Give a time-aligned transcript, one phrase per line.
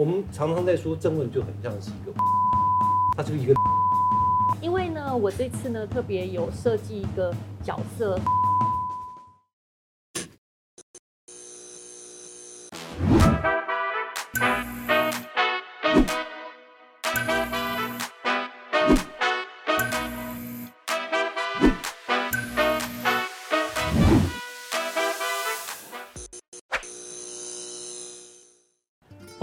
[0.00, 2.12] 我们常常在说郑问就很像是一个，
[3.14, 3.52] 他就是一个。
[4.62, 7.30] 因为呢，我这次呢特别有设计一个
[7.62, 8.18] 角色。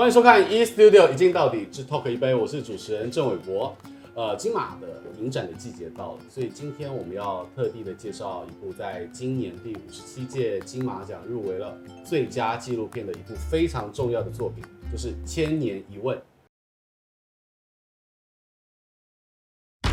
[0.07, 3.75] 欢迎收看《E Studio 一镜到底之 Talk 一杯》，我是主持人郑伟博。
[4.15, 16.17] 呃，金马的影展的季节到了，所以今天我们要特地的介绍一部在今年第五十七届金马奖入围了最佳纪录片的一部非常重要的作品，就是《千年一问》。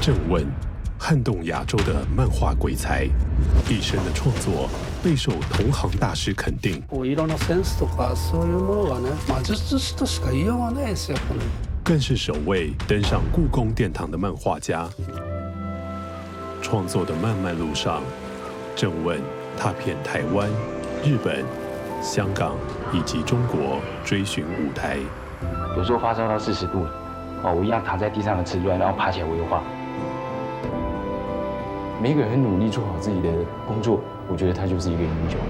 [0.01, 0.47] 正问。
[1.07, 3.05] 撼动亚洲的漫画鬼才，
[3.69, 4.71] 一生的创作
[5.03, 6.83] 备受同行大师肯定。
[11.85, 14.89] 更是首位登上故宫殿堂的漫画家。
[16.63, 18.03] 创作的漫漫路上，
[18.75, 19.21] 正问
[19.59, 20.49] 踏遍台湾、
[21.05, 21.45] 日本、
[22.03, 22.57] 香港
[22.95, 24.97] 以及中国，追寻舞台。
[25.77, 26.87] 有时候发烧到四十度，
[27.43, 29.63] 哦，我一样躺在地上的瓷砖，然后爬起来我又画。
[32.05, 33.33] 每个人很努力做好自己的
[33.67, 33.99] 工作，
[34.31, 35.41] 我觉得他就是一个英雄。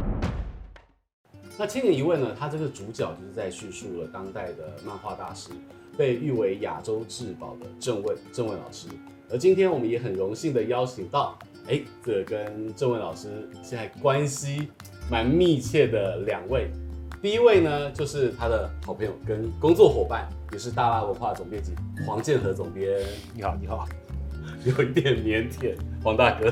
[1.58, 2.28] 那千年一问呢？
[2.38, 5.50] 他这个主角就是在叙述了当代的漫画大师，
[5.98, 8.86] 被誉为亚洲至宝的郑问，郑问老师。
[9.28, 14.68] 而今天我们也很荣幸的邀请到，哎，这个跟郑问老师现在关系
[15.10, 16.70] 蛮密切的两位。
[17.20, 21.72] 第一位呢，就是他的好朋友跟工作伙伴，也是大拉文化总编辑
[22.06, 23.00] 黄建和总编。
[23.34, 23.88] 你好，你好。
[24.64, 26.50] 有一点腼腆，黄大哥，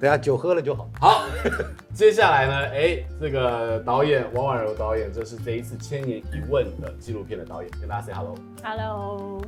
[0.00, 0.88] 等下酒喝了就好。
[1.00, 1.24] 好，
[1.94, 8.34] 接下来呢，哎，这个导演王婉柔导演，这是这一次《千年一问》的纪录片的导演，跟大家 say hello。
[8.62, 9.42] Hello。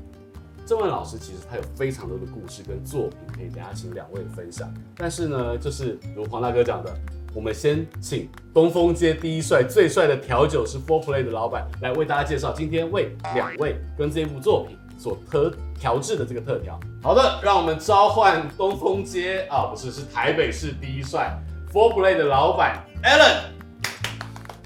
[0.66, 4.72] 郑问老师其实他有非常多的故事跟作品，可以等下请两位分享。
[4.96, 6.94] 但是呢，就是如黄大哥讲的，
[7.34, 16.78] 我们先请东风街第一帅、最帅的调酒师 Four Play 的老板来为大家介绍今天为两位跟这部作品所特调制的这个特调。
[17.02, 21.34] 好的，让我们召唤东风街啊，不是，是台北市第一帅
[21.72, 23.44] Four Play 的老板 Alan。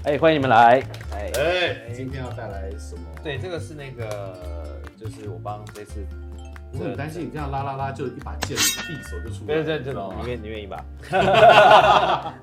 [0.03, 0.83] 哎，欢迎你们来。
[1.13, 3.03] 哎，哎，今天要带来什么？
[3.23, 4.37] 对，这个是那个，
[4.99, 6.05] 就是我帮这次。
[6.77, 9.63] 我很担心你这样拉拉拉，就一把剑，匕首就出来。
[9.63, 10.85] 对对对，你愿你愿意吧？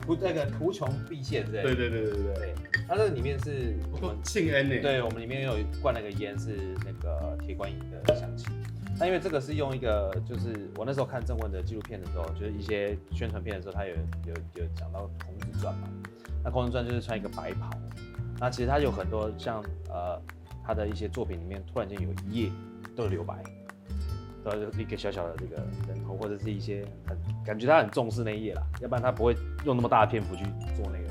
[0.05, 2.55] 图那个图穷匕现，对对对对对对。
[2.91, 4.75] 对，它这个里面是我们庆恩呢。
[4.81, 8.45] 对，我们里面有灌那个烟，是那个铁观音的香气。
[8.99, 15.87] 那因为这个是用一个，就是我那时候看郑问的纪录片的时候，就是一些宣传片的时候，他有有有讲到孔子传嘛。
[16.43, 17.69] 那孔子传就是穿一个白袍。
[18.39, 20.21] 那其实他有很多像呃
[20.65, 22.51] 他的一些作品里面，突然间有一页
[22.95, 23.41] 都是留白。
[24.43, 25.55] 对，就一个小小的这个
[25.87, 29.35] 人头，或者是一些很感觉他很重视那一页啦，要不然他不会
[29.65, 30.43] 用那么大的篇幅去
[30.75, 31.07] 做那个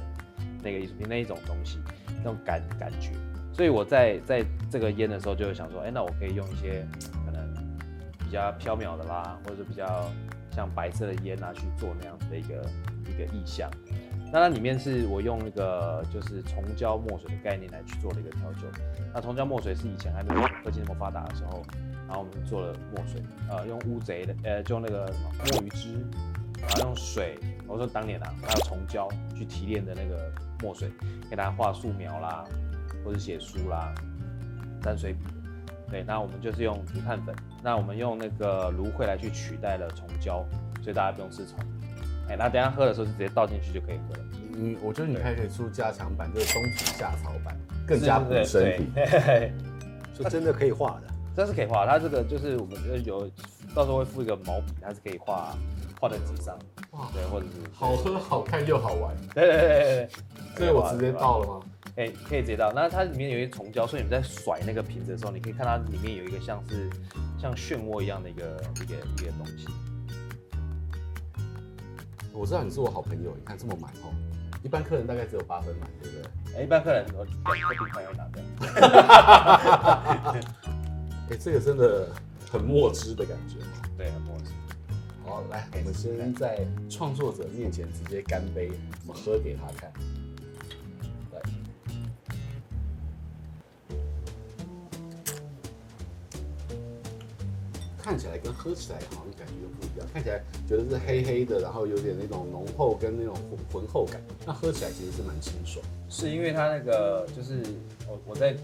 [0.62, 1.78] 那个艺术品那一种东西，
[2.18, 3.12] 那种感感觉。
[3.52, 6.86] 所以我在在这个烟的时候，就会想说，哎，那我可以用一些
[7.26, 7.54] 可能
[8.18, 10.08] 比较飘渺的啦，或者是比较
[10.52, 12.54] 像白色的烟啊去做那样子的一个
[13.08, 13.70] 一个意象。
[14.32, 18.68] 那它里面是我用一个就是虫胶墨水的概念来去做了一个调酒。
[19.12, 21.64] 那虫胶墨水是以前还没有科技那么发达的时候。
[22.06, 25.06] 然后我们做了墨水，呃，用乌贼的，呃，就用那个
[25.46, 26.04] 墨鱼汁，
[26.60, 30.30] 然后用水，我说当年啊，还有虫胶去提炼的那个
[30.62, 30.90] 墨水，
[31.28, 32.44] 给大家画素描啦，
[33.04, 33.94] 或者写书啦，
[34.82, 35.20] 沾水笔。
[35.90, 40.44] 对，那我们就是用竹炭粉，那我们用那个芦荟来去取代了虫胶，
[40.82, 41.58] 所以大家不用吃虫。
[42.28, 44.24] 哎，那等下喝的时候就直接倒进去就可以喝了。
[44.56, 48.86] 嗯，我觉得你还可以出加强版，就是冬虫夏草版，更加补身体，
[50.16, 51.08] 就真的可以画的。
[51.34, 53.28] 这是可以画，它这个就是我们有
[53.74, 55.56] 到时候会附一个毛笔，它是可以画
[56.00, 56.58] 画在纸上，
[56.92, 59.14] 哇，对，或者是好喝、好看又好玩。
[59.34, 60.08] 对对对
[60.56, 61.60] 对，所以我直接倒了吗？
[61.96, 62.72] 哎、欸，可以直接倒。
[62.72, 66.88] 那它里面有一些虫胶，所以你们在甩那个瓶子的时候，你可以看它里面有一个像是
[67.38, 69.68] 像漩涡一样的一个一个一个东西。
[72.32, 74.14] 我知道你是我好朋友，你看这么满哦，
[74.62, 76.24] 一般客人大概只有八分满，对不对？
[76.54, 78.42] 哎、欸，一般客人我两个冰块要拿掉。
[81.28, 82.08] 哎，这个真的
[82.50, 83.58] 很墨汁的感觉，
[83.98, 84.10] 对。
[85.40, 88.70] 好，来，我们先在创作者面前直接干杯，
[89.06, 89.90] 我们喝给他看。
[91.32, 91.40] 来，
[97.96, 103.34] 看起来跟喝起来好像感觉又不一样，看起来觉得是黑黑的，然后有点那种浓厚跟那种
[103.72, 105.82] 浑厚感，那喝起来其实是蛮清爽。
[106.10, 107.62] 是因为它那个就是
[108.06, 108.54] 我我在。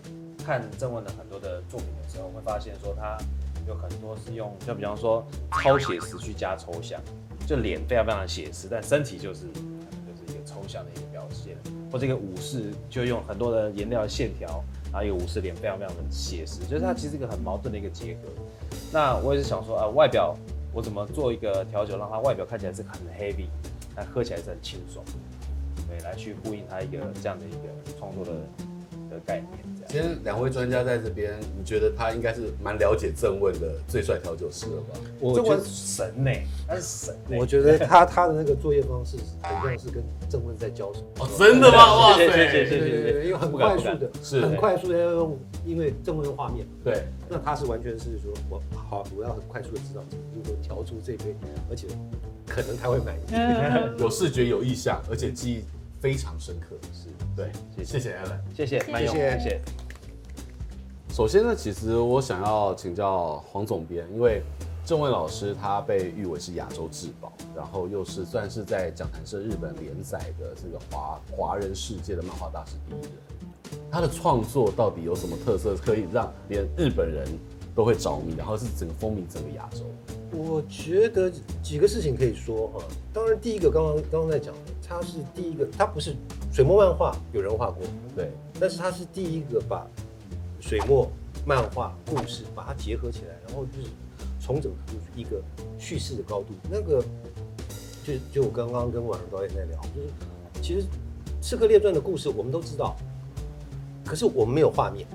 [0.45, 3.19] 看郑问的很多的作品的时候，我会发现说他
[3.67, 7.01] 有很多是用，就比方说超写实去加抽象，
[7.47, 11.57] 就脸非常非常写实，但身体就是就是一个抽象的一个表现，
[11.91, 18.29] 或这个武士就用很多的颜料线条，然后一个武士脸非常非常的写实，就是它其实一个很矛盾的一个结合。
[18.93, 20.37] 那我也是想说啊，外表
[20.73, 23.47] 我怎么做一个调酒，让它外表看起来是很 heavy，
[23.95, 25.05] 但喝起来是很清爽，
[25.89, 28.33] 对，来去呼应它一个这样的一个创作的
[29.17, 29.49] 的概念。
[29.89, 34.99] 今天两位专家在这边，你觉得他应该是蛮了解郑问的最帅调酒师了吧？
[35.21, 37.39] 我觉得神呢、欸，他是神、欸。
[37.39, 41.01] 我觉得他他的那个作业方式，很像是跟郑问在交手。
[41.19, 41.97] 哦，真的吗？
[41.97, 42.27] 哇塞！
[42.27, 43.03] 谢谢谢谢谢谢。
[43.03, 46.67] 对对，因为很快速的，是很快速的要用，因为郑问的画面。
[46.85, 47.05] 对。
[47.29, 50.03] 那他是完全是说，我好，我要很快速的知道
[50.35, 51.35] 如何调出这杯，
[51.71, 51.87] 而且
[52.47, 53.23] 可能他会满意。
[53.99, 55.65] 有视觉有意向，而且记忆
[56.07, 56.77] 非常深刻。
[56.93, 57.51] 是，对，
[57.85, 59.61] 谢谢 Alan，谢谢，蛮有，谢谢。
[61.13, 64.41] 首先呢，其实我想要请教黄总编，因为
[64.85, 73.11] 郑问老师他被誉为是亚洲至宝，然后又是算是在讲谈社日本连载的这个华华人世界的漫画大师第一人。
[73.91, 77.27] 他的创作到底有什么特色，可以让连日本人
[77.75, 79.85] 都会着迷，然后是整个风靡整个亚洲？
[80.31, 81.29] 我觉得
[81.65, 86.15] 几个事情可以说哈，当然第一个刚刚刚刚在讲的，他是第一个，他不是
[86.53, 87.83] 水墨漫画，有人画过，
[88.15, 88.31] 对，
[88.61, 89.87] 但是他是第一个把。
[90.59, 91.09] 水墨
[91.45, 93.89] 漫画故事把它结合起来，然后就是
[94.41, 95.41] 重整出一个
[95.79, 96.49] 叙事的高度。
[96.69, 97.01] 那个
[98.03, 100.09] 就就我刚刚跟婉容导演在聊，就是
[100.61, 100.83] 其实
[101.41, 102.97] 《刺客列传》的故事我们都知道，
[104.05, 105.07] 可是我们没有画面，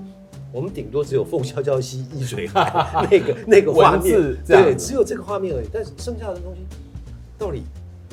[0.50, 4.14] 我们顶多只有凤萧萧兮易水寒那个那个画面，
[4.46, 5.66] 对，只有这个画面而已。
[5.70, 6.60] 但是剩下的东西
[7.36, 7.62] 到底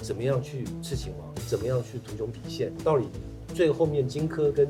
[0.01, 3.07] 怎么样去刺秦王，怎么样去图穷匕见，到底
[3.54, 4.68] 最后面荆轲跟。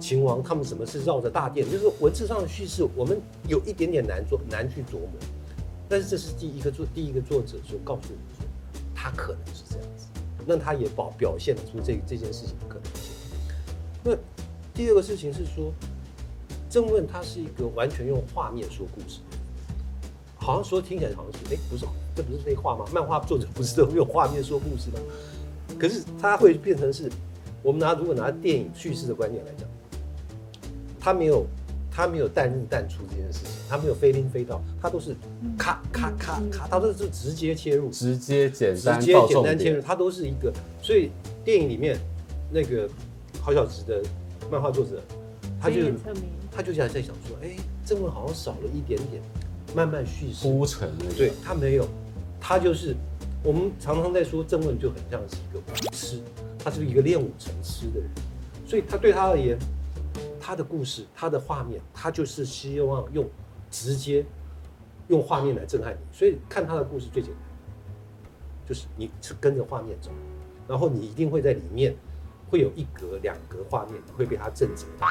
[0.00, 1.64] 秦王他们怎么是绕着大殿？
[1.70, 3.18] 就是文字上的叙事，我们
[3.48, 5.08] 有一点点难做，难去琢磨。
[5.88, 8.44] 但是这是第一个作，第一个作者就告诉我们说，
[8.94, 10.08] 他可能是这样子。
[10.44, 13.12] 那他也表表现出这这件事情的可能性。
[14.02, 14.12] 那
[14.74, 15.72] 第二个事情是说，
[16.68, 19.20] 郑问他是一个完全用画面说故事，
[20.36, 22.84] 好像说听起来好像是哎，不是，这不是废话吗？
[22.92, 24.98] 漫画作者不是都用画面说故事吗？
[25.78, 27.10] 可是它会变成是，
[27.62, 29.68] 我们拿如果拿电影叙事的观念来讲。
[31.00, 31.44] 他没有，
[31.90, 35.14] 他没有淡入淡出这件事情，他没有飞临飞到，他都是
[35.58, 40.50] 咔咔咔咔，他都是直接切入，直接简单，直接简单切入，他都是一个。
[40.80, 41.10] 所以
[41.44, 41.98] 电影里面
[42.50, 42.88] 那个
[43.42, 44.02] 郝小直的
[44.50, 45.02] 漫画作者，
[45.60, 45.82] 他就
[46.50, 47.50] 他就想在想说，哎，
[47.84, 49.22] 正文好像少了一点点
[49.76, 51.86] 慢慢叙事铺陈，对他没有，
[52.46, 52.94] 他就是
[53.42, 55.62] 我们常常在说郑问就很像是一个武
[55.92, 56.20] 痴，
[56.58, 58.10] 他是一个练武成痴的人，
[58.66, 59.58] 所以他对他而言。
[60.38, 63.26] 他的故事，他的画面，他就是希望用
[63.70, 64.22] 直接
[65.08, 65.98] 用画面来震撼你。
[66.12, 67.40] 所以看他的故事最简单，
[68.68, 70.10] 就是你是跟着画面走，
[70.68, 71.96] 然后你一定会在里面
[72.50, 75.08] 会有一格两格画面会被他震慑到。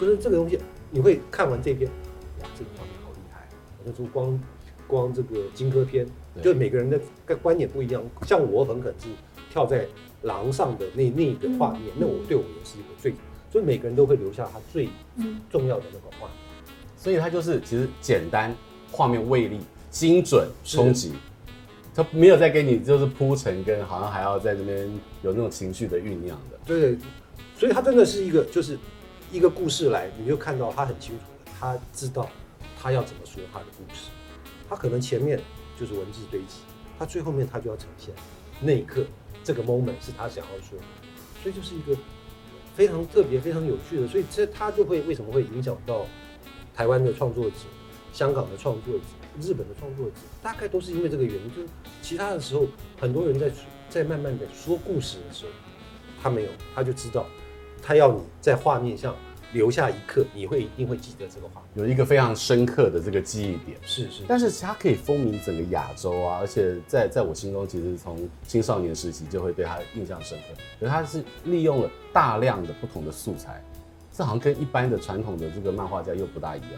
[0.00, 0.56] 就是这个东西，
[0.92, 1.90] 你会看完这篇，
[2.40, 3.48] 哇，这个画面好厉害！
[3.84, 4.38] 那时候光
[4.88, 6.04] 光这个荆轲篇，
[6.42, 6.98] 就每个人的
[7.36, 8.02] 观点不一样。
[8.22, 9.06] 像我很可能是
[9.50, 9.86] 跳在
[10.22, 13.14] 廊上的那那个画面，那我对我也是一个最。
[13.50, 14.90] 所以每个人都会留下他最
[15.50, 16.28] 重要的那个画，
[16.98, 18.54] 所以他就是其实简单，
[18.92, 19.58] 画面威力
[19.90, 21.14] 精准冲击，
[21.94, 24.86] 他没有再给你就是铺陈跟好像还要在这边
[25.22, 26.58] 有那种情绪的酝酿的。
[26.66, 26.98] 对，
[27.56, 28.78] 所以他真的是一个就是
[29.32, 32.28] 一个故事来，你就看到他很清楚的，他知道
[32.78, 34.10] 他要怎么说他的故事，
[34.68, 35.40] 他可能前面
[35.78, 36.58] 就是文字堆积，
[36.98, 38.14] 他最后面他就要呈现
[38.60, 39.04] 那一刻
[39.42, 40.84] 这个 moment 是他想要说的，
[41.42, 41.96] 所以就是一个。
[42.74, 46.06] 非常特别、非常有趣的，所以这他就会为什么会影响到
[46.72, 47.56] 台湾的创作者、
[48.12, 49.00] 香港的创作者、
[49.40, 51.52] 日本的创作者，大概都是因为这个原因。
[51.52, 51.68] 就是
[52.02, 52.68] 其他的时候，
[53.00, 53.50] 很多人在
[53.90, 55.50] 在慢慢的说故事的时候，
[56.22, 57.26] 他没有，他就知道，
[57.82, 59.12] 他要你在画面上。
[59.52, 63.78] 留下一刻，你会一定会记得这个画面，有一个非常深刻的这个记忆点。
[63.82, 70.60] 是是，但是它可以风靡整个亚洲啊，而且在在我心中，其实从青少年时期就会对他印象深刻。
[70.78, 73.62] 可是他是利用了大量的不同的素材，
[74.12, 76.70] 这好像跟一般的传统的这个漫画家又不大一样。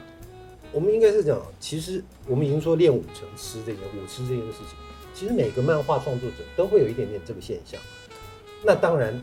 [0.72, 4.78] 我们应该是讲，其实我们已经说练武成痴这件武痴这件事情，
[5.12, 7.80] 其实每个漫画创作者都会有一点点这个现象。
[8.64, 9.20] 那当然。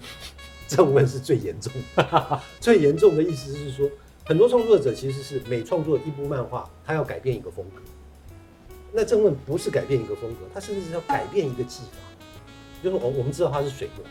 [0.69, 3.89] 郑问是最严重的， 最严重的意思是说，
[4.25, 7.81] 很多创作者其实是每创作一部漫画，他要改变一个风格。
[8.91, 11.97] 那正问不是改变一个风格，他甚至是要改变一个技法。
[12.83, 14.05] 就是我我们知道他是水墨，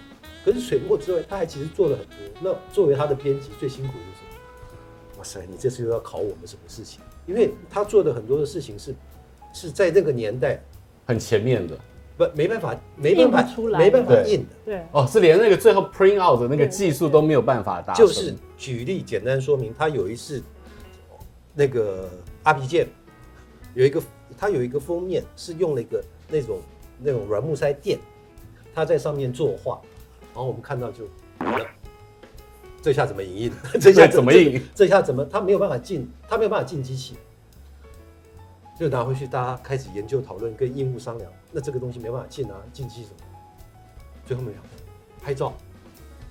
[0.44, 2.16] 可是水墨之外，他还其实做了很多。
[2.40, 5.18] 那作为他的编辑，最辛苦的是什么？
[5.18, 7.00] 哇塞，你这次又要考我们什么事情？
[7.26, 8.94] 因为他做的很多的事情是
[9.52, 10.60] 是在那个年代
[11.06, 11.78] 很前面的，
[12.16, 14.46] 不没办法没办法出来没办法印的。
[14.64, 17.92] 对，哦，是连那个最后 print out 的那个技术都没有办法达。
[17.92, 20.42] 就是举例简单说明，他有一次
[21.54, 22.08] 那个
[22.42, 22.86] 阿皮剑
[23.74, 24.02] 有一个，
[24.38, 26.60] 他有一个封面是用了一个那种
[26.98, 27.98] 那种软木塞垫，
[28.74, 29.80] 他在上面作画，
[30.34, 31.04] 然后我们看到就
[31.40, 31.66] 完了，
[32.80, 33.52] 这下怎么影印？
[33.78, 34.86] 这下怎么印这？
[34.86, 35.22] 这下怎么？
[35.26, 37.14] 他没有办法进，他没有办法进机器，
[38.78, 43.16] 就拿回去，大家开始研究讨论，跟印务商量，那这个东西没办法进啊，进机什么？
[44.26, 44.58] 最后没有
[45.22, 45.54] 拍照，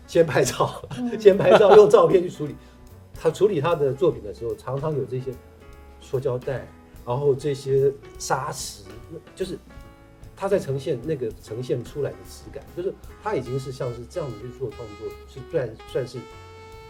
[0.05, 0.81] 先拍照，
[1.19, 2.55] 先拍照，用照片去处理。
[3.15, 5.33] 他处理他的作品的时候，常常有这些
[5.99, 6.67] 塑胶袋，
[7.05, 8.83] 然后这些砂石，
[9.33, 9.57] 就是
[10.35, 16.19] 他在呈现那个呈现出来的质感，就是他已经是像是这样子去做创作，是算算是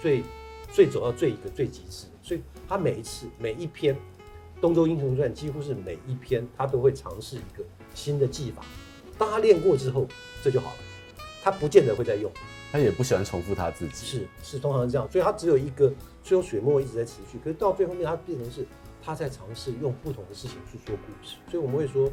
[0.02, 0.24] 最
[0.72, 2.08] 最走到最一个最极致。
[2.22, 3.96] 所以他每一次每一篇
[4.62, 8.64] 《东周英雄传》，几乎是每一篇他都会尝试一个新的技法。
[9.18, 10.08] 当他练过之后，
[10.44, 10.78] 这就好了。
[11.44, 12.32] 他不见得会再用，
[12.72, 13.94] 他也不喜欢重复他自己。
[13.94, 15.94] 是是，通常是这样，所以他只有一个，
[16.24, 17.38] 最后水墨一直在持续。
[17.44, 18.66] 可是到最后面，他变成是
[19.00, 21.36] 他在尝试用不同的事情去说故事。
[21.52, 22.12] 所以我们会说，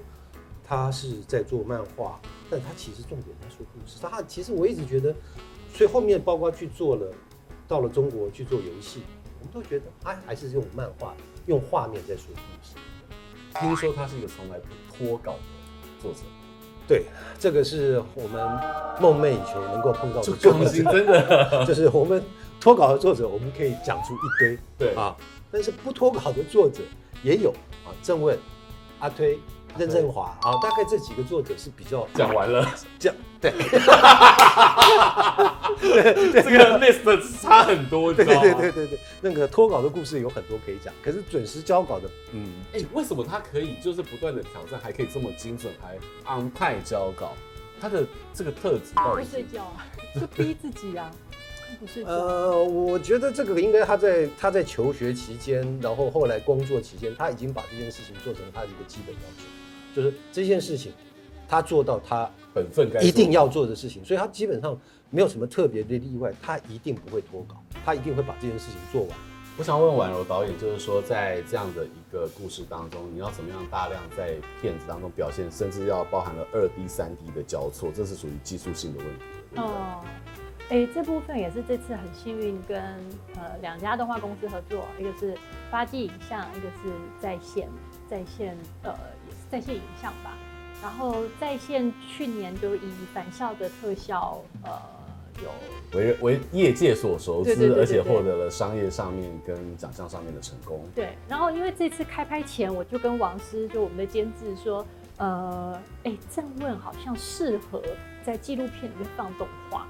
[0.63, 2.21] 他是在做漫画，
[2.51, 3.99] 但他其实重点在说故事。
[4.03, 5.15] 他其实我一直觉得，
[5.73, 7.11] 所以后面包括去做了，
[7.67, 9.01] 到了中国去做游戏，
[9.41, 12.75] 我们都觉得他还是用漫画、用画面在说故事。
[13.61, 14.67] 听说他是一个从来不
[15.07, 15.39] 脱稿的
[16.01, 16.21] 作者。
[16.89, 17.05] 对，
[17.39, 18.41] 这个是我们
[19.01, 22.23] 梦寐以求能够碰到的作者，真的 就是我们
[22.61, 25.17] 脱稿的作者，我们可以讲出一堆，对啊，
[25.53, 26.83] 但是不脱稿的作者
[27.23, 27.51] 也有
[27.87, 28.37] 啊，正问、
[28.99, 29.39] 阿推、
[29.79, 32.67] 任正华啊，大概这几个作者是比较讲完了，
[32.99, 33.53] 这样对，
[36.33, 45.97] 这个 list 差很多，对对对对对对，那个脱稿的故事有很多可以讲，可是准时交稿的，嗯，哎、欸，为什么他可以就是不断的挑战，还可以这么精准，还
[46.39, 47.33] on time 交稿？
[47.81, 49.31] 他的这个特质到底是？
[49.31, 49.85] 不睡觉啊，
[50.21, 51.11] 就逼自己啊，
[51.81, 52.11] 不睡觉。
[52.11, 59.43] 呃，我觉得这个应该他在他在求学期间，然后后来工作期间，他已经把这件事情做成他的一个基本要求，
[59.95, 60.93] 就是这件事情
[61.49, 64.79] 他做到他本分该一定要做的事情，所以他基本上
[65.11, 69.19] 没有什么特别的例外，他一定不会脱稿，他一定会把这件事情做完。
[69.59, 79.23] 我想问婉柔导演，就是说在这样的一个故事当中，你要怎么样大量在片子当中表现，甚至要包含了二 D、三 D 的交错，这是属于技术性的问题。
[79.57, 80.03] 哦，
[80.71, 82.81] 哎，这部分也是这次很幸运跟
[83.37, 85.37] 呃两家动画公司合作，一个是
[85.71, 87.69] 发迹影像，一个是在线
[88.09, 88.95] 在线呃
[89.53, 90.37] 在线影像吧。
[90.83, 94.73] 然后在线去年就以返校的特效呃。
[95.43, 100.85] 有为为业界所熟知，对对对对对，而且获得了商业上面跟奖项上面的成功。
[100.95, 107.83] 对，然后因为这次开拍前，我就跟王师，就我们的监制说，呃，哎，郑问好像适合
[108.23, 109.89] 在纪录片里面放动画。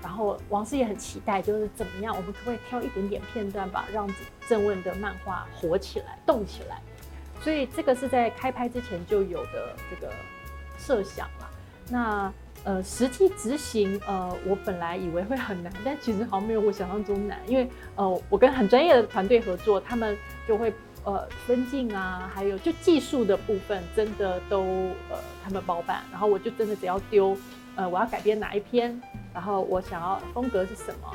[0.00, 4.08] 然后王师也很期待，就是怎么样，我们可不可以挑一点点片段，把让
[4.48, 6.80] 郑问的漫画火起来、动起来？
[7.40, 10.12] 所以这个是在开拍之前就有的这个
[10.78, 11.50] 设想了。
[11.90, 12.32] 那。
[12.66, 20.16] 呃，实际执行，呃，我本来以为会很难，但其实好像没有我想象中难，因为呃，我跟很专业的团队合作，他们
[20.48, 20.72] 就会
[21.04, 24.62] 呃分镜啊，还有就技术的部分，真的都
[25.10, 27.36] 呃他们包办，然后我就真的只要丢，
[27.76, 28.98] 呃，我要改编哪一篇，
[29.34, 31.14] 然后我想要风格是什么，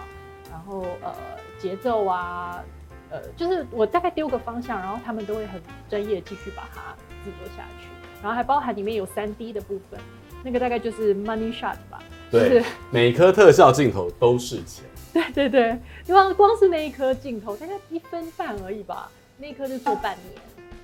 [0.51, 1.11] 然后呃
[1.59, 2.63] 节奏啊，
[3.11, 7.87] 呃，就是我大概丢个方向，然后他们都会很专业继续把它制作下去，
[8.21, 9.99] 然后还包含里面有三 D 的部分。
[10.41, 12.01] 那个大概就是 money shot 吧，
[12.31, 14.85] 对，就是、每颗特效镜头都是钱。
[15.11, 20.41] 对对对，因为光是那一颗镜头大概一分半而已吧，那一颗就做半年。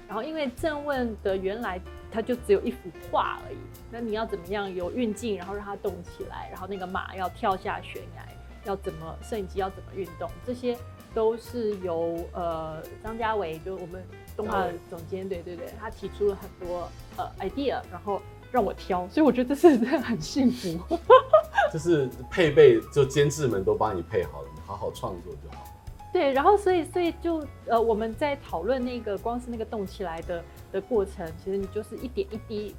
[0.09, 1.79] 然后因为正问的原来
[2.11, 2.77] 它就只有一幅
[3.09, 3.57] 画而已，
[3.89, 8.27] 那你要怎么样有运镜，然后让它动起来，然后那个马要跳下悬崖，
[8.65, 10.75] 要怎么摄影机要怎么运动，这些
[11.15, 14.03] 都是由呃张家伟，就我们
[14.37, 18.21] 动画总监，对对对，他提出了很多呃 idea，然后。
[18.51, 20.79] 让我挑，所以我觉得这是真的很幸福。
[21.73, 25.65] 就是配备，就监制们都帮你配好了，你好好创作就好。
[26.13, 30.41] 对，然后所以所以就呃，我们在讨论那个光是那个动起来的
[30.71, 32.73] 的过程，其实你就是一点一滴，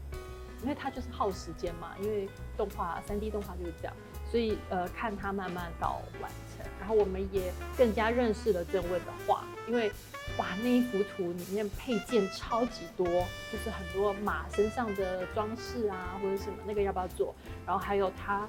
[0.62, 2.26] 因为它就是耗时间嘛，因为
[2.57, 3.95] 动画三 D 动画就是这样，
[4.30, 9.90] 所以呃，看他慢慢到完成，然后我们也更加认识了郑问的画，因为。
[10.38, 17.33] 哇，那一幅图里面配件超级多，就是很多马身上的装饰啊，或者什么那个要不要做？
[17.64, 18.47] 然后还有他，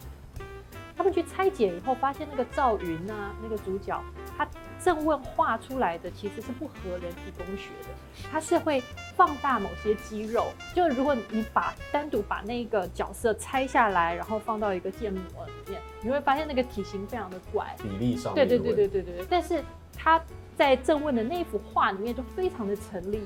[0.97, 4.03] 他们去拆解以后发现那个赵云啊，那个主角，
[4.35, 4.47] 他
[4.83, 7.89] 正问画出来的其实是不合人体工学的，
[8.31, 8.81] 他是会
[9.15, 10.47] 放大某些肌肉。
[10.75, 19.25] 就如果你把单独把那个角色拆下来，然后放到一个建模里面，你会发现那个体型非常的怪，比例上对对对对对对对。
[19.29, 19.63] 但是
[19.95, 20.19] 他
[20.55, 23.21] 在正问的那幅画里面就非常的成立。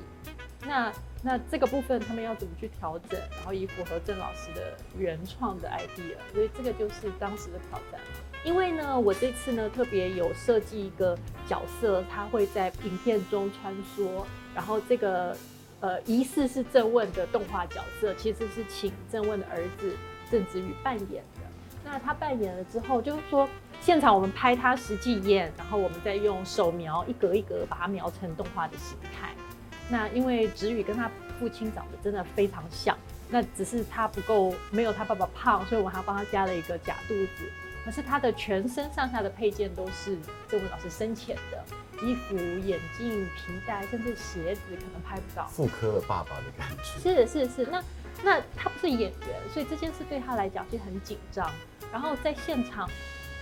[0.65, 7.99] 那那这个部分他们要怎么去调整，然后以符合郑老师的原创的 idea，所以这个就是当时的挑战。
[8.43, 14.23] 因为呢，我这次呢特别有设计一个角色，他会在影片中穿梭，
[14.55, 15.37] 然后这个
[15.79, 19.95] 呃疑似是郑问的动画角色，其实是请郑问的儿子
[20.31, 21.41] 郑子宇扮演的。
[21.83, 23.47] 那他扮演了之后，就是说
[23.79, 29.35] 现场我们拍他实际演，然后我们再用手描一格一格把它描成动画的形态。
[29.91, 32.97] 那因为子宇跟他父亲长得真的非常像，
[33.29, 37.51] 那只是他不够，没有他爸爸胖，所以我还帮他加了一个假肚子。
[37.83, 40.17] 可是他的全身上下的配件都是
[40.47, 41.65] 郑问老师生前的
[42.05, 45.47] 衣服、眼镜、皮带，甚至鞋子可能拍不到。
[45.47, 46.99] 复刻了爸爸的感觉。
[47.01, 47.83] 是是是，那
[48.23, 51.51] 那他不是演员，所以这件事对他来讲其实很紧张。
[51.91, 52.87] 然后在现场，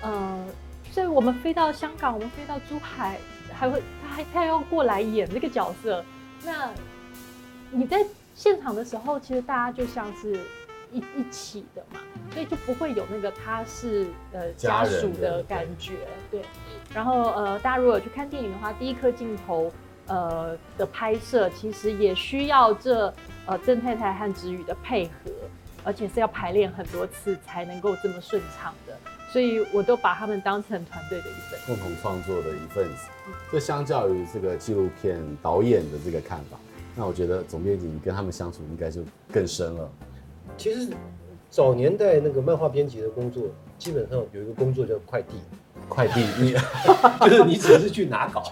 [0.02, 0.48] 呃，
[0.90, 3.20] 所以我们飞到香港，我们飞到珠海，
[3.54, 6.04] 还会他还他要过来演这个角色。
[6.44, 6.72] 那
[7.72, 8.06] 你在
[8.36, 10.40] 现场的时候，其实大家就像是
[10.92, 12.00] 一一起的嘛，
[12.34, 15.94] 所以就不会有那个他是呃家属的感觉，
[16.32, 16.42] 对。
[16.94, 19.72] 然后呃，大家如果去看电影的话，第一颗镜头
[20.08, 23.14] 呃的拍摄，其实也需要这
[23.46, 25.32] 呃郑太太和子宇的配合，
[25.84, 28.98] 而且是要排练很多次才能够这么顺畅的。
[29.32, 33.10] 所以我都把他们当成团队的一份，共同创作的一份子。
[33.52, 36.58] 这相较于这个纪录片导演的这个看法，
[36.96, 39.88] 那我觉得总编辑你跟他们相处应该就更深了。
[40.58, 40.90] 其实
[41.52, 43.44] 早年代那个漫画编辑的工作，
[43.78, 45.36] 基本上有一个工作叫快递，
[45.88, 46.56] 快递你
[47.22, 48.52] 就是你只是去拿稿，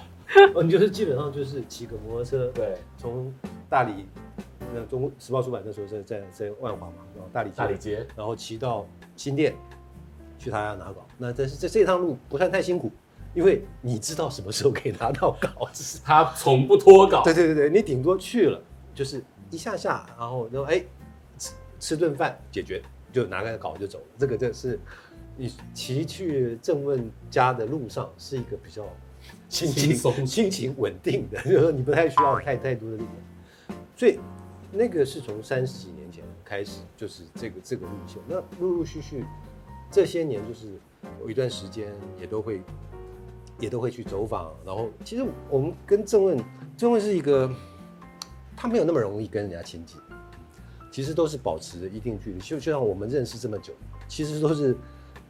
[0.64, 3.34] 你就是基本上就是骑个摩托车，对，从
[3.68, 4.06] 大理
[4.74, 9.56] 那中时报出版那时候在在在万华嘛，然后大理大理街，然后骑到新店。
[10.40, 12.92] 去他家拿稿，那但是这这趟路不算太辛苦，
[13.34, 17.24] 因为你知道什么时候可以拿到稿子，他从不脱稿。
[17.24, 18.62] 对对对对，你顶多去了
[18.94, 20.84] 就是一下下，然后就哎
[21.40, 24.06] 吃吃顿饭解决，就拿个稿就走了。
[24.20, 24.80] 这个这是
[25.36, 28.88] 你骑去郑问家的路上是一个比较
[29.50, 33.78] 心情松、心情稳定的，就是说你不太需要太太多的力量。
[33.96, 34.20] 所以
[34.72, 39.26] 那个是从三十几年前开始，就是这个这个路线，那陆陆续续。
[39.90, 40.68] 这些年就是
[41.22, 42.62] 有一段时间也都会，
[43.58, 44.54] 也都会去走访。
[44.66, 46.38] 然后其实我们跟郑问，
[46.76, 47.50] 郑问是一个，
[48.54, 49.98] 他没有那么容易跟人家亲近，
[50.92, 52.40] 其实都是保持着一定距离。
[52.40, 53.72] 就就像我们认识这么久，
[54.10, 54.76] 其实都是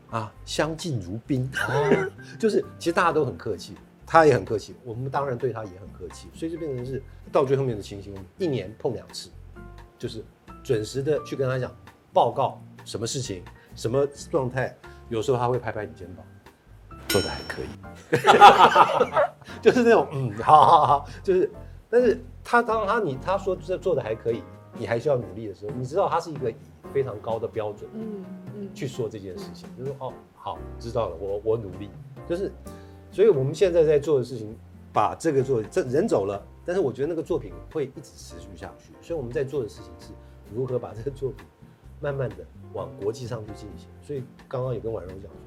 [0.09, 1.47] 啊相敬如宾，
[2.39, 3.75] 就是其实大家都很客气，
[4.07, 9.29] 他也很客气，我们当然对他也很客气，所以就变成是到最后面的情形，一年碰两次，
[9.99, 10.23] 就是
[10.63, 11.71] 准时的去跟他讲
[12.11, 13.43] 报告什么事情。
[13.75, 14.75] 什么状态？
[15.07, 16.25] 有时候他会拍拍你肩膀，
[17.07, 17.67] 做的还可以，
[19.61, 21.51] 就是那种嗯，好好好，就是，
[21.87, 24.41] 但是他当他你他说这做的还可以，
[24.73, 26.55] 你还需要努力的时候，你知道他是一个以
[26.91, 31.91] 非常高的标准，嗯嗯，去说这件事情，就是说哦，好，知道了，我我努力，
[32.27, 32.51] 就是，
[33.11, 34.55] 所以我们现在在做的事情，
[34.93, 40.13] 把这个做这人走了，但是我觉得那个作品会一直持续下去，所以我们在做的事情是
[40.53, 41.45] 如何把这个作品
[41.99, 42.37] 慢慢的。
[42.73, 45.39] 往国际上去进行，所以刚刚也跟婉柔讲说，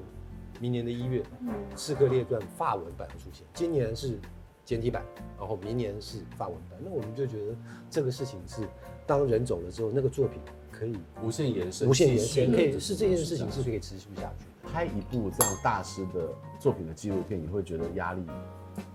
[0.59, 4.19] 明年的一月，嗯，《刺客列传》法文版出现，今年是
[4.65, 5.05] 简体版，
[5.37, 6.79] 然后明年是法文版。
[6.83, 7.55] 那我们就觉得
[7.91, 8.67] 这个事情是，
[9.05, 10.41] 当人走了之后，那个作品
[10.81, 14.45] 可以无限延伸，无限延伸，可以是这件事情是可以持续下去。
[14.67, 16.27] 拍一部这样大师的
[16.59, 18.25] 作品的纪录片，你会觉得压力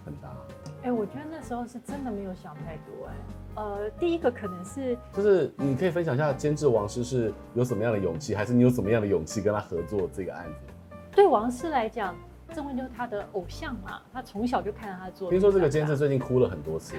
[0.05, 0.37] 很大？
[0.83, 3.63] 哎、欸，我觉得那时候是真的没有想太多、欸，哎。
[3.63, 10.97] 呃，第一个可能是，就是你可以分享一下监制王师是有什么样的勇气，还是你有什么样的勇气跟他合作这个案子？
[11.15, 12.17] 对王师来讲，
[12.53, 15.31] 郑问就是他的偶像嘛，他从小就看到他做。
[15.31, 16.97] 听说这个监制最近哭了很多次，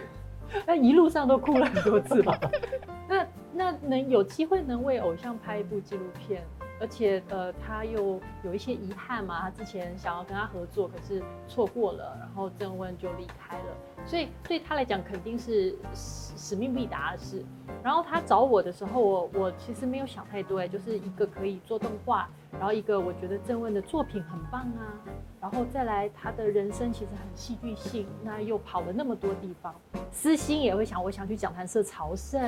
[0.65, 2.39] 那一路上都哭了很多次吧？
[3.07, 6.43] 那那能有机会能为偶像拍一部纪录片，
[6.79, 13.96] 而且呃他又有一些遗憾嘛，他之前想要跟他合作，可是错过了，然后郑问就离开了。
[14.07, 17.43] 所以对他来讲肯定是使使命必达的事。
[17.83, 24.95] 然后他找我的时候，我我其实没有想太多哎，就是一个可以做动画，然后一个我觉得郑问的作品很棒啊，
[25.41, 29.75] 然后再来他的人生其实很戏剧性，那又跑了那么多地方，
[30.11, 32.41] 私心也会想，我想去讲谈社朝圣，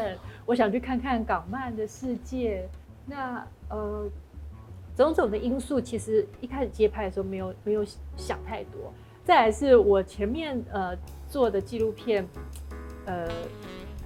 [0.46, 2.68] 我想去看看港漫的世界，
[3.06, 4.10] 那呃
[4.96, 8.92] 种种的因素，其实一开始接拍的时候没有没有想太多。
[9.24, 10.98] 再来是我前面呃
[11.30, 12.28] 做的纪录片，
[13.06, 13.28] 呃，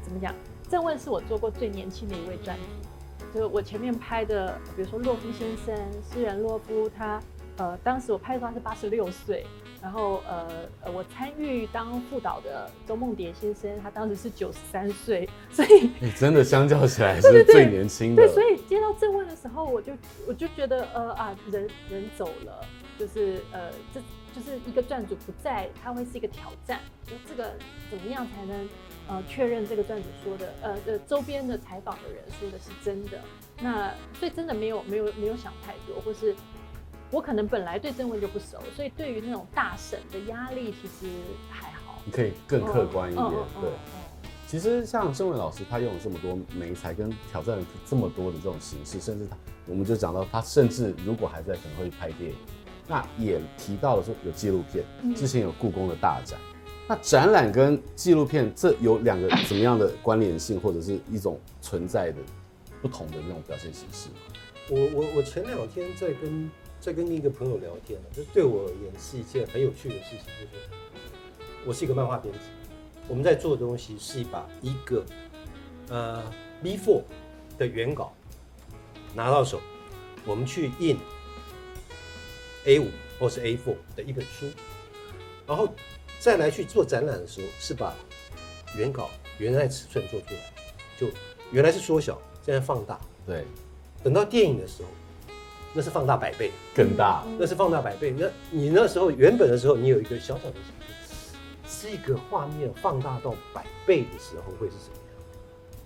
[0.01, 0.33] 怎么讲？
[0.69, 2.63] 郑问是我做过最年轻的一位专题，
[3.33, 5.75] 就是我前面拍的，比如说洛夫先生，
[6.11, 7.21] 诗人洛夫，他
[7.57, 9.45] 呃当时我拍的时候他是八十六岁。
[9.81, 10.47] 然后呃
[10.81, 18.23] 呃，我参与当副导的周梦蝶先生，他当时是九十三岁， 所以 你真的相较起来是最年轻的。
[18.23, 19.91] 对，对，对，对，所以接到郑问的时候，我就
[20.25, 22.65] 我就觉得呃啊，人人走了，
[22.97, 23.99] 就是呃这
[24.35, 26.79] 就是一个撰主不在，他会是一个挑战。
[27.05, 27.53] 就这个
[27.89, 28.67] 怎么样才能
[29.07, 33.19] 呃确认这个撰主说的呃呃周边的采访的人说的是真的？
[33.61, 36.35] 那所以真的没有没有没有想太多，或是。
[37.11, 41.13] 我可能本来对郑问就不熟，所以对于那种大审的压力其实
[41.47, 42.01] 还好。
[42.03, 43.69] 你可以更客观一点，哦、对。
[43.69, 52.37] 哦哦、其实像郑文老师，他用了这么多媒材跟挑战这么多的这种形式，甚至他，我们就讲到他，甚至如果还在，可能会拍电影。
[52.87, 54.83] 那也提到了说有纪录片，
[55.15, 56.39] 之前有故宫的大展。
[56.39, 62.17] 嗯、那展览跟纪录片这有两个怎么样的关联性，或者是一种存在的
[62.81, 64.09] 不同的那种表现形式？
[64.69, 66.49] 我我我前两天在跟。
[66.83, 70.19] 在跟另一个朋友聊天呢，这对我而言是一件很有趣的事情。
[70.37, 70.67] 就是
[71.65, 72.39] 我是一个漫画编辑，
[73.07, 75.05] 我们在做的东西是一把一个
[75.87, 76.21] 呃
[76.61, 77.01] B4
[77.57, 78.11] 的原稿
[79.15, 79.61] 拿到手，
[80.25, 80.97] 我们去印
[82.65, 82.87] A5
[83.19, 84.47] 或是 A4 的一本书，
[85.47, 85.67] 然后
[86.19, 87.93] 再来去做展览的时候，是把
[88.77, 90.39] 原稿原来尺寸做出来，
[90.97, 91.07] 就
[91.51, 92.99] 原来是缩小，现在放大。
[93.25, 93.45] 对，
[94.03, 94.89] 等到电影的时候。
[95.75, 97.25] 那是放大百倍，更大。
[97.39, 98.13] 那是放大百倍。
[98.15, 105.33] 那你那时候原本的时候，你有一个小小的想象，这个画面放大到百倍的时候会是什么样？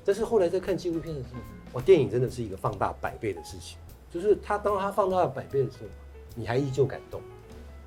[0.03, 1.39] 但是后来在看纪录片的时候，
[1.71, 3.77] 哇，电影真的是一个放大百倍的事情。
[4.11, 5.87] 就是他当他放大了百倍的时候，
[6.37, 7.19] 你还依旧感动，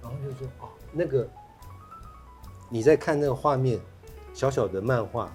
[0.02, 1.26] 然后就说哦，那个
[2.68, 3.80] 你在看那个画面，
[4.34, 5.32] 小小的漫画，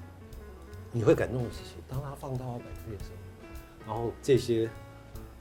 [0.91, 4.69] 你会感动的事情，当它放大到百倍的时候，然后这些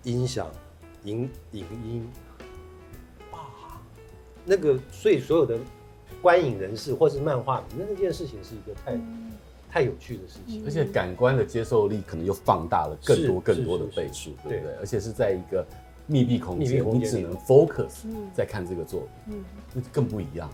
[0.05, 0.49] 音响。
[1.05, 2.11] 影影音，
[3.31, 3.41] 哇，
[4.43, 5.59] 那个，所以所有的
[6.23, 9.33] 观影人士或是漫画迷，那件事情是一个太、嗯、
[9.69, 14.75] 太有趣的事情，而且感官的接受力可能又放大了更多更多的倍数，对不对？
[14.77, 15.63] 而且是在一个
[16.07, 20.51] 密闭空间，你只能 focus 在看这个作品，嗯，更不一样。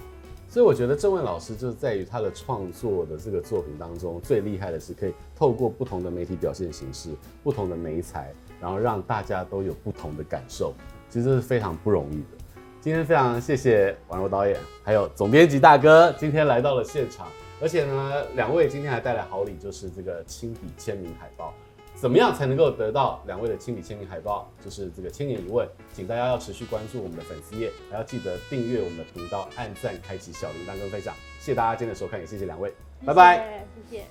[0.49, 7.11] 所以我觉得郑问老师就是在于他的创作的这个作品当中最厉害的是可以透过不同的媒体表现形式、
[7.43, 8.33] 不同的媒材。
[8.61, 10.75] 然后让大家都有不同的感受，
[11.09, 12.45] 其实这是非常不容易的。
[12.79, 17.27] 今天非常谢谢婉柔导演，还有总编辑大哥今天来到了现场，
[17.59, 21.55] 而且呢，两位今天还带来好礼，就是这个亲笔签名海报。
[22.01, 24.51] 怎么样才能够得到两位的亲笔签名海报？
[24.65, 31.15] 就是这个千年一问，请大家要持续关注我们的粉丝页，还要记得订阅我们的频道，按赞，开启小铃铛跟分享。
[31.41, 34.05] 谢谢大家今天的收看，也谢谢两位，谢谢拜拜，谢谢，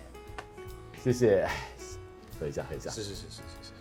[1.02, 1.48] 谢谢，
[2.40, 3.72] 喝一下，喝一下，是是是是是。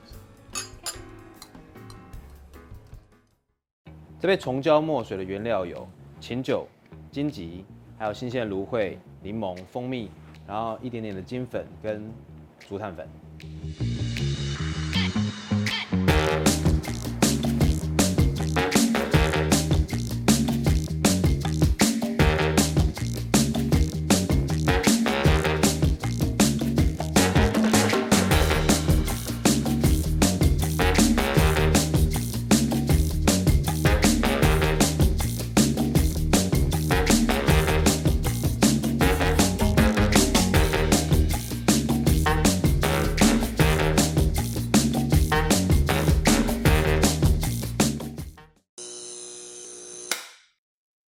[4.18, 5.86] 这杯虫胶墨水的原料有
[6.18, 6.66] 琴酒、
[7.12, 7.62] 荆棘，
[7.98, 10.10] 还有新鲜芦荟、柠檬、蜂蜜，
[10.46, 12.10] 然后一点点的金粉跟
[12.66, 13.06] 竹炭粉。